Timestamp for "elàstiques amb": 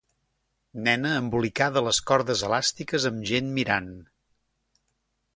2.47-3.21